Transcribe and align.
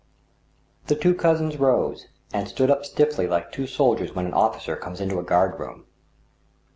The 0.87 0.95
two 0.95 1.13
cousins 1.13 1.57
rose, 1.57 2.07
and 2.33 2.47
stood 2.47 2.71
up 2.71 2.85
stifRy 2.85 3.29
like 3.29 3.51
two 3.51 3.67
soldiers 3.67 4.15
when 4.15 4.25
an 4.25 4.33
officer 4.33 4.75
comes 4.75 4.99
into 4.99 5.19
a 5.19 5.23
guard 5.23 5.59
room. 5.59 5.85